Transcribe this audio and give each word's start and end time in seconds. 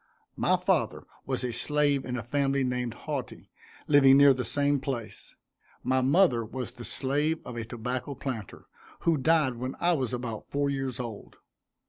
My 0.35 0.57
father 0.57 1.03
was 1.27 1.43
a 1.43 1.53
slave 1.53 2.05
in 2.05 2.17
a 2.17 2.23
family 2.23 2.63
named 2.63 2.95
Hauty, 3.05 3.51
living 3.85 4.17
near 4.17 4.33
the 4.33 4.43
same 4.43 4.79
place. 4.79 5.35
My 5.83 6.01
mother 6.01 6.43
was 6.43 6.71
the 6.71 6.83
slave 6.83 7.39
of 7.45 7.55
a 7.55 7.65
tobacco 7.65 8.15
planter, 8.15 8.65
who 9.01 9.15
died 9.15 9.57
when 9.57 9.75
I 9.79 9.93
was 9.93 10.11
about 10.11 10.49
four 10.49 10.71
years 10.71 10.99
old. 10.99 11.35